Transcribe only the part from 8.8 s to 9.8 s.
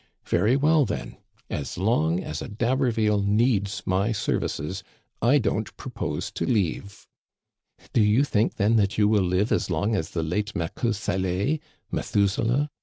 you will live as